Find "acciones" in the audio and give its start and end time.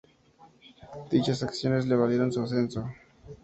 1.43-1.85